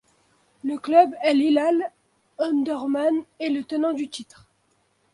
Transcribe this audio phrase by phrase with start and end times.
[0.63, 1.91] Le club Al Hilal
[2.39, 4.47] Omdurman est le tenant du titre.